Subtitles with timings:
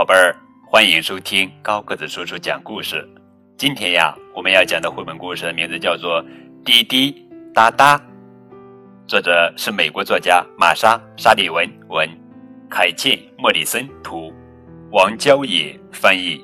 [0.00, 0.34] 宝贝儿，
[0.66, 3.06] 欢迎收听高个子叔叔讲故事。
[3.58, 6.24] 今天呀，我们要讲的绘本故事的名字叫做
[6.64, 7.98] 《滴滴答答》，
[9.06, 12.08] 作者是美国作家玛莎·沙利文文，
[12.70, 14.32] 凯茜·莫里森图，
[14.90, 16.42] 王娇野翻译。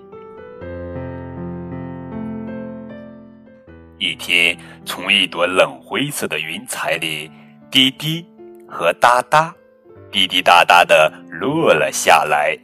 [3.98, 4.54] 一天，
[4.84, 7.30] 从一朵冷灰色的云彩里，
[7.70, 8.22] 滴滴
[8.68, 9.50] 和哒哒，
[10.12, 12.54] 滴滴答答的落了下来。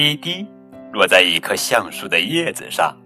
[0.00, 0.46] 滴滴
[0.94, 2.96] 落在一棵橡树的叶子上。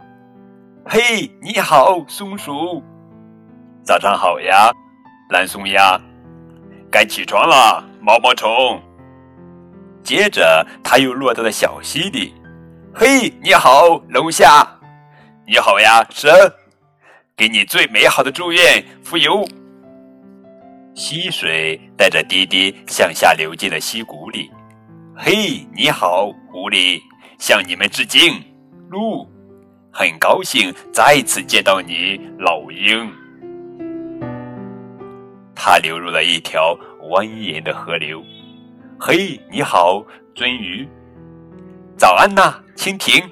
[0.87, 2.81] 嘿，你好，松鼠！
[3.83, 4.71] 早上好呀，
[5.31, 6.01] 蓝松鸭！
[6.93, 8.81] 该起床了，毛毛虫！
[10.05, 12.33] 接着，它又落到了小溪里。
[12.95, 14.65] 嘿，你好，龙虾！
[15.49, 16.49] 你好呀，蛇！
[17.37, 19.45] 给你最美好的祝愿，浮游。
[20.95, 24.49] 溪水带着滴滴向下流进了溪谷里。
[25.17, 27.01] 嘿，你好，狐狸，
[27.39, 28.43] 向你们致敬。
[28.91, 29.25] 鹿，
[29.93, 33.09] 很高兴再次见到你，老鹰。
[35.55, 38.21] 它流入了一条蜿蜒的河流。
[38.99, 40.05] 嘿，你好，
[40.35, 40.87] 鳟鱼。
[41.97, 43.23] 早安呐，蜻蜓。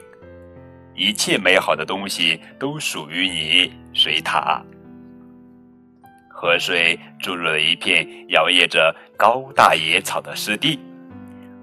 [0.94, 3.72] 一切美好的东西都属于你。
[3.92, 4.62] 水獭，
[6.30, 10.78] 河水注入了一片摇曳着高大野草的湿地。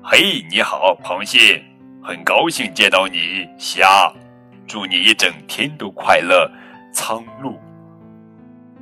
[0.02, 1.61] 嘿，你好，螃蟹，
[2.02, 3.47] 很高兴见到你。
[3.58, 4.11] 虾，
[4.66, 6.50] 祝你一整天都快乐。
[6.94, 7.59] 苍鹭，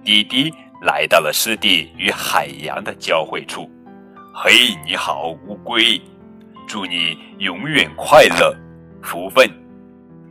[0.03, 3.69] 滴滴来到了湿地与海洋的交汇处。
[4.33, 5.99] 嘿，你好，乌龟，
[6.67, 8.55] 祝你永远快乐。
[9.01, 9.49] 福分，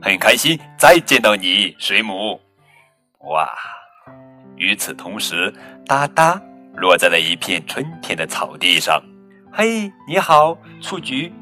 [0.01, 1.75] 很开心再见到你。
[1.79, 2.41] 水母。
[3.29, 3.49] 哇！
[4.57, 5.53] 与此同时，
[5.85, 6.41] 哒哒
[6.77, 9.03] 落在了一片春天的草地上。
[9.53, 11.33] 嘿，你好，雏菊！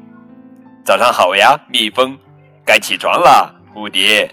[0.85, 2.17] 早上好呀，蜜蜂！
[2.65, 4.29] 该起床了，蝴蝶。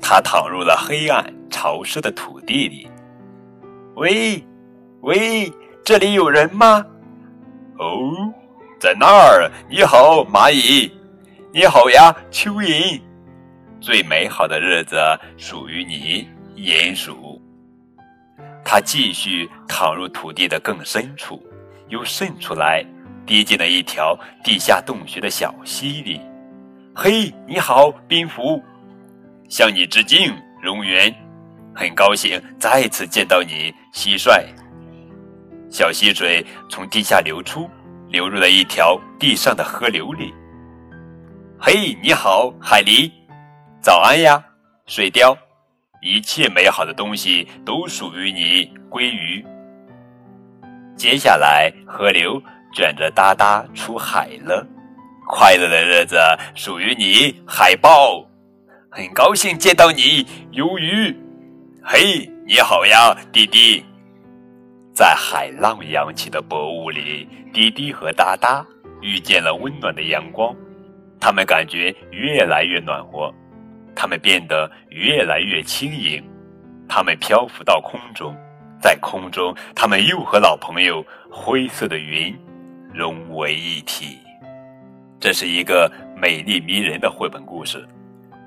[0.00, 2.90] 它躺入了黑暗潮湿的土地里。
[3.94, 4.44] 喂，
[5.02, 5.52] 喂，
[5.84, 6.84] 这里有人吗？
[7.78, 8.12] 哦，
[8.80, 9.50] 在那儿。
[9.70, 10.90] 你好，蚂蚁！
[11.52, 13.00] 你好呀，蚯蚓。
[13.80, 14.96] 最美好的日子
[15.36, 17.40] 属于你，鼹鼠。
[18.64, 21.42] 它继续躺入土地的更深处，
[21.92, 22.82] 又渗出来，
[23.26, 26.18] 滴进了一条地下洞穴的小溪里。
[26.94, 28.62] 嘿，你好，蝙蝠！
[29.46, 30.32] 向你致敬，
[30.64, 31.14] 蝾螈。
[31.74, 34.42] 很高兴再次见到你，蟋蟀。
[35.68, 37.68] 小溪水从地下流出，
[38.08, 40.32] 流入了一条地上的河流里。
[41.60, 43.12] 嘿，你好，海狸。
[43.82, 44.42] 早安呀，
[44.86, 45.36] 水貂！
[46.00, 49.44] 一切美好的东西都属于你，鲑鱼。
[50.96, 52.40] 接下来，河流
[52.72, 54.66] 卷着哒哒出海了。
[55.26, 56.16] 快乐的日子
[56.54, 58.24] 属于你，海豹！
[58.90, 61.16] 很高兴见到你，鱿鱼。
[61.82, 63.84] 嘿，你好呀，滴滴！
[64.94, 68.64] 在海浪扬起的薄雾里，滴滴和哒哒
[69.00, 70.54] 遇见了温暖的阳光，
[71.18, 73.32] 他们感觉越来越暖和。
[73.94, 76.22] 它们变得越来越轻盈，
[76.88, 78.34] 它们漂浮到空中，
[78.82, 82.36] 在空中，他们又和老朋友灰色的云
[82.92, 84.18] 融为一体。
[85.20, 87.86] 这是一个美丽迷人的绘本故事，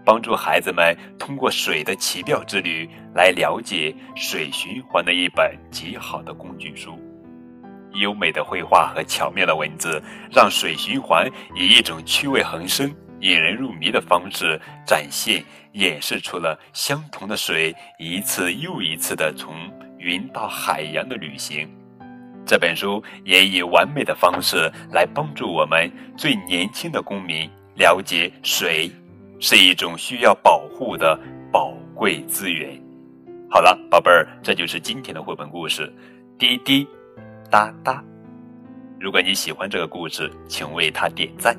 [0.04, 7.00] 帮助孩子们通过水的奇妙之旅来了解水循环的一本极好的工具书。
[7.94, 12.94] 优美的绘画和巧妙的文字，让水循环以一种趣味横生。
[13.22, 15.42] 引人入迷的方式展现、
[15.72, 19.56] 演示出了相同的水一次又一次的从
[20.06, 21.68] 云到海洋的旅行。
[22.46, 28.90] 这本书也以完美的方式来帮助我们最年轻的公民了解水
[29.40, 31.20] 是一种需要保护的
[31.52, 32.80] 宝贵资源。
[33.50, 35.92] 好了，宝贝儿，这就是今天的绘本故事
[36.38, 36.88] 《滴滴
[37.50, 37.94] 答答》。
[39.00, 41.58] 如果你喜欢这个故事，请为它点赞。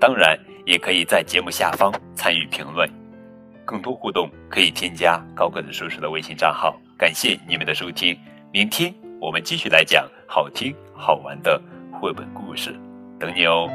[0.00, 0.38] 当然。
[0.64, 2.88] 也可以在节目下方参与评论，
[3.64, 6.80] 更多互动可以添加高个子叔叔的微信账号。
[7.02, 8.16] 感谢你们的收听，
[8.52, 11.60] 明天我们继续来讲好听好玩的
[12.00, 12.72] 绘本故事，
[13.18, 13.68] 等你哦。